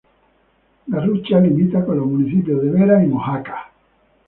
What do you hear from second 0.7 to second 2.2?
Garrucha limita con los